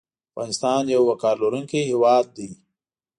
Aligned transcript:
افغانستان 0.31 0.83
یو 0.95 1.01
وقار 1.11 1.35
لرونکی 1.43 1.79
هیواد 1.89 2.25
ده 2.35 2.47